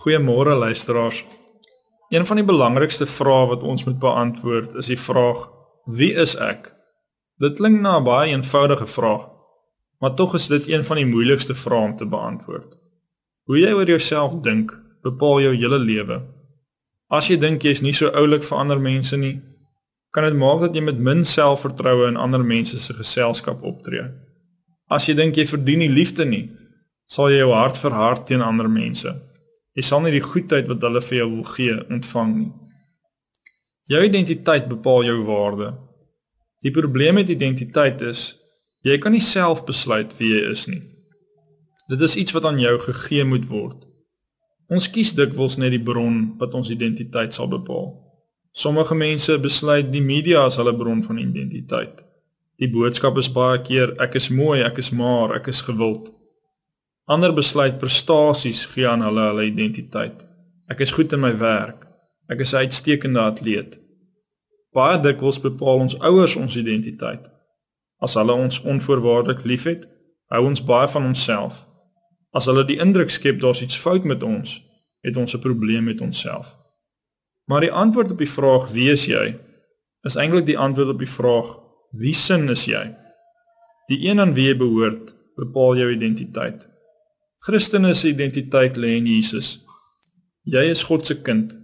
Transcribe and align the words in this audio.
Goeiemôre 0.00 0.54
luisteraars. 0.54 1.24
Een 2.08 2.26
van 2.26 2.36
die 2.36 2.44
belangrikste 2.44 3.06
vrae 3.06 3.48
wat 3.50 3.62
ons 3.62 3.84
moet 3.84 3.98
beantwoord 4.00 4.78
is 4.80 4.88
die 4.88 4.96
vraag: 4.98 5.42
Wie 5.84 6.14
is 6.22 6.32
ek? 6.40 6.70
Dit 7.36 7.58
klink 7.58 7.80
na 7.80 7.98
'n 7.98 8.04
baie 8.04 8.30
eenvoudige 8.32 8.86
vraag, 8.86 9.28
maar 10.00 10.14
tog 10.14 10.34
is 10.34 10.46
dit 10.46 10.68
een 10.68 10.84
van 10.84 10.96
die 10.96 11.06
moeilikste 11.06 11.54
vrae 11.54 11.84
om 11.84 11.96
te 11.96 12.06
beantwoord. 12.06 12.76
Hoe 13.44 13.58
jy 13.58 13.72
oor 13.72 13.86
jouself 13.86 14.40
dink, 14.42 14.72
bepaal 15.02 15.40
jou 15.40 15.54
hele 15.54 15.78
lewe. 15.78 16.22
As 17.10 17.28
jy 17.28 17.36
dink 17.36 17.62
jy 17.62 17.70
is 17.70 17.82
nie 17.82 17.92
so 17.92 18.08
oulik 18.08 18.42
vir 18.42 18.58
ander 18.58 18.80
mense 18.80 19.16
nie, 19.16 19.40
kan 20.10 20.24
dit 20.24 20.34
maak 20.34 20.60
dat 20.60 20.74
jy 20.74 20.80
met 20.80 20.98
min 20.98 21.24
selfvertroue 21.24 22.08
in 22.08 22.16
ander 22.16 22.44
mense 22.44 22.78
se 22.78 22.94
geselskap 22.94 23.62
optree. 23.62 24.10
As 24.88 25.06
jy 25.06 25.14
dink 25.14 25.36
jy 25.36 25.46
verdien 25.46 25.78
nie 25.78 25.92
liefde 25.92 26.24
nie, 26.24 26.50
sal 27.06 27.28
jy 27.28 27.38
jou 27.38 27.52
hart 27.52 27.78
verhard 27.78 28.26
teen 28.26 28.40
ander 28.40 28.68
mense. 28.68 29.29
Jy 29.80 29.86
sal 29.88 30.02
nie 30.04 30.12
die 30.12 30.20
goedheid 30.20 30.66
wat 30.68 30.82
hulle 30.84 31.00
vir 31.00 31.16
jou 31.22 31.28
gee 31.54 31.74
ontvang 31.88 32.32
nie. 32.36 32.50
Jou 33.88 34.00
identiteit 34.04 34.66
bepaal 34.68 35.06
jou 35.08 35.22
waarde. 35.24 35.70
Die 36.60 36.72
probleem 36.74 37.16
met 37.16 37.32
identiteit 37.32 38.02
is 38.04 38.34
jy 38.84 38.98
kan 39.00 39.16
nie 39.16 39.24
self 39.24 39.62
besluit 39.64 40.12
wie 40.18 40.34
jy 40.34 40.42
is 40.50 40.66
nie. 40.68 40.82
Dit 41.88 42.04
is 42.04 42.18
iets 42.20 42.36
wat 42.36 42.44
aan 42.50 42.60
jou 42.60 42.74
gegee 42.84 43.24
moet 43.24 43.48
word. 43.48 43.88
Ons 44.68 44.90
kies 44.92 45.14
dikwels 45.16 45.56
net 45.56 45.72
die 45.72 45.80
bron 45.80 46.36
wat 46.42 46.52
ons 46.60 46.68
identiteit 46.68 47.32
sal 47.32 47.48
bepaal. 47.48 47.94
Sommige 48.52 48.94
mense 48.94 49.38
besluit 49.40 49.88
die 49.88 50.04
media 50.04 50.44
as 50.44 50.60
hulle 50.60 50.76
bron 50.76 51.00
van 51.08 51.24
identiteit. 51.24 52.04
Die 52.60 52.68
boodskap 52.68 53.16
is 53.16 53.32
baie 53.32 53.64
keer 53.64 53.96
ek 53.96 54.20
is 54.20 54.28
mooi, 54.28 54.60
ek 54.60 54.84
is 54.84 54.92
maar, 54.92 55.32
ek 55.40 55.48
is 55.48 55.64
gewild. 55.64 56.12
Ander 57.10 57.32
besluit 57.34 57.78
prestasies 57.78 58.68
gee 58.70 58.86
aan 58.86 59.02
hulle 59.02 59.22
hulle 59.32 59.44
identiteit. 59.48 60.20
Ek 60.70 60.84
is 60.84 60.92
goed 60.94 61.10
in 61.12 61.24
my 61.24 61.32
werk. 61.40 61.88
Ek 62.30 62.44
is 62.44 62.52
'n 62.54 62.62
uitstekende 62.62 63.20
atleet. 63.20 63.78
Baie 64.72 65.00
dikwels 65.02 65.40
bepaal 65.42 65.82
ons 65.86 65.98
ouers 65.98 66.36
ons 66.36 66.56
identiteit. 66.56 67.26
As 67.98 68.14
hulle 68.14 68.32
ons 68.32 68.60
onvoorwaardelik 68.62 69.42
liefhet, 69.44 69.88
hou 70.30 70.44
ons 70.46 70.62
baie 70.62 70.88
van 70.88 71.04
onsself. 71.04 71.66
As 72.32 72.46
hulle 72.46 72.64
die 72.64 72.78
indruk 72.78 73.10
skep 73.10 73.40
daar's 73.40 73.62
iets 73.62 73.78
fout 73.78 74.04
met 74.04 74.22
ons, 74.22 74.62
het 75.02 75.16
ons 75.16 75.34
'n 75.34 75.40
probleem 75.40 75.84
met 75.84 76.00
onsself. 76.00 76.56
Maar 77.44 77.60
die 77.60 77.72
antwoord 77.72 78.10
op 78.10 78.18
die 78.18 78.34
vraag 78.38 78.70
wie 78.70 78.90
is 78.90 79.06
jy, 79.06 79.38
is 80.04 80.16
eintlik 80.16 80.46
die 80.46 80.58
antwoord 80.58 80.88
op 80.88 80.98
die 80.98 81.14
vraag 81.18 81.58
wie 81.90 82.14
sin 82.14 82.48
is 82.48 82.64
jy? 82.64 82.94
Die 83.88 84.06
een 84.06 84.20
aan 84.20 84.34
wie 84.34 84.46
jy 84.46 84.56
behoort, 84.56 85.14
bepaal 85.36 85.76
jou 85.76 85.90
identiteit. 85.90 86.69
Christene 87.40 87.94
se 87.94 88.08
identiteit 88.08 88.76
lê 88.76 88.98
in 88.98 89.06
Jesus. 89.08 89.62
Jy 90.44 90.66
is 90.74 90.82
God 90.84 91.06
se 91.08 91.14
kind. 91.24 91.54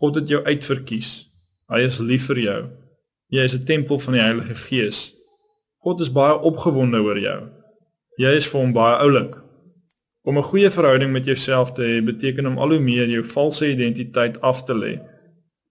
God 0.00 0.16
het 0.16 0.30
jou 0.32 0.38
uitverkies. 0.46 1.26
Hy 1.68 1.80
is 1.84 1.98
lief 2.00 2.30
vir 2.30 2.40
jou. 2.40 2.60
Jy 3.28 3.44
is 3.44 3.54
'n 3.54 3.64
tempel 3.68 3.98
van 4.00 4.14
die 4.14 4.22
Heilige 4.22 4.54
Gees. 4.54 5.12
God 5.84 6.00
is 6.00 6.08
baie 6.08 6.38
opgewonde 6.40 7.02
oor 7.04 7.18
jou. 7.18 7.50
Jy 8.16 8.32
is 8.36 8.46
vir 8.46 8.60
hom 8.60 8.72
baie 8.72 8.96
oulik. 9.04 9.36
Om 10.24 10.38
'n 10.38 10.42
goeie 10.42 10.70
verhouding 10.70 11.12
met 11.12 11.24
jouself 11.24 11.72
te 11.72 11.82
hê 11.82 12.04
beteken 12.04 12.46
om 12.46 12.58
al 12.58 12.70
hoe 12.70 12.80
meer 12.80 13.08
jou 13.08 13.24
valse 13.24 13.70
identiteit 13.70 14.40
af 14.40 14.64
te 14.64 14.74
lê 14.74 15.00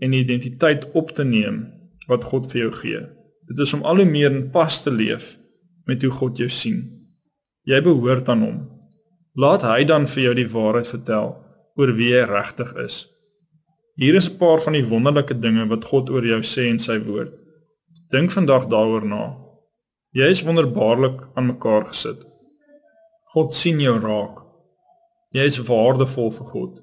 en 0.00 0.10
die 0.10 0.20
identiteit 0.20 0.90
op 0.92 1.10
te 1.10 1.24
neem 1.24 1.66
wat 2.08 2.24
God 2.24 2.50
vir 2.52 2.60
jou 2.60 2.72
gee. 2.72 3.00
Dit 3.46 3.58
is 3.58 3.72
om 3.74 3.82
al 3.82 3.96
hoe 3.96 4.04
meer 4.04 4.30
in 4.30 4.50
pas 4.50 4.82
te 4.82 4.90
leef 4.90 5.38
met 5.84 6.02
hoe 6.02 6.10
God 6.10 6.36
jou 6.38 6.48
sien. 6.48 7.08
Jy 7.62 7.82
behoort 7.82 8.28
aan 8.28 8.42
hom. 8.42 8.77
Laat 9.38 9.62
hy 9.62 9.84
dan 9.86 10.08
vir 10.10 10.22
jou 10.22 10.34
die 10.34 10.48
waarheid 10.50 10.88
vertel 10.90 11.28
oor 11.78 11.92
wie 11.94 12.08
jy 12.10 12.24
regtig 12.26 12.72
is. 12.82 12.96
Hier 13.94 14.16
is 14.18 14.26
'n 14.28 14.38
paar 14.38 14.60
van 14.60 14.72
die 14.72 14.86
wonderlike 14.86 15.38
dinge 15.38 15.66
wat 15.68 15.84
God 15.84 16.10
oor 16.10 16.26
jou 16.26 16.40
sê 16.42 16.66
in 16.66 16.78
sy 16.78 16.98
woord. 16.98 17.32
Dink 18.10 18.32
vandag 18.32 18.66
daaroor 18.66 19.06
na. 19.06 19.36
Jy 20.10 20.30
is 20.30 20.42
wonderbaarlik 20.42 21.22
aan 21.34 21.46
mekaar 21.46 21.86
gesit. 21.86 22.26
God 23.34 23.54
sien 23.54 23.80
jou 23.80 23.98
raak. 24.00 24.42
Jy 25.30 25.44
is 25.46 25.58
waardevol 25.58 26.30
vir 26.30 26.46
God. 26.46 26.80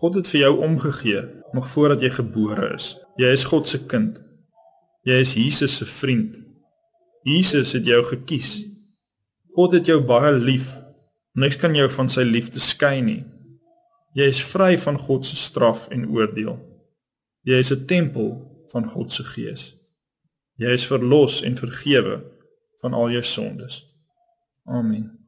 God 0.00 0.14
het 0.14 0.28
vir 0.28 0.40
jou 0.40 0.62
omgegee 0.64 1.22
nog 1.52 1.68
voordat 1.68 2.00
jy 2.00 2.10
gebore 2.10 2.74
is. 2.74 2.96
Jy 3.16 3.32
is 3.32 3.44
God 3.44 3.68
se 3.68 3.78
kind. 3.86 4.22
Jy 5.04 5.20
is 5.20 5.34
Jesus 5.34 5.76
se 5.76 5.84
vriend. 5.84 6.40
Jesus 7.22 7.72
het 7.72 7.84
jou 7.84 8.04
gekies. 8.04 8.64
God 9.54 9.72
het 9.72 9.86
jou 9.86 10.00
baie 10.00 10.32
lief 10.32 10.79
Niks 11.40 11.56
kan 11.56 11.74
jou 11.74 11.86
van 11.88 12.08
sy 12.12 12.24
liefde 12.26 12.60
skei 12.60 12.98
nie. 13.00 13.22
Jy 14.18 14.26
is 14.28 14.40
vry 14.44 14.74
van 14.82 14.98
God 15.00 15.24
se 15.24 15.38
straf 15.38 15.86
en 15.94 16.08
oordeel. 16.10 16.58
Jy 17.48 17.60
is 17.64 17.72
'n 17.72 17.86
tempel 17.86 18.30
van 18.72 18.84
God 18.88 19.12
se 19.12 19.24
gees. 19.24 19.76
Jy 20.56 20.74
is 20.76 20.86
verlos 20.86 21.42
en 21.42 21.56
vergewe 21.56 22.20
van 22.80 22.92
al 22.92 23.10
jou 23.10 23.22
sondes. 23.22 23.86
Amen. 24.66 25.19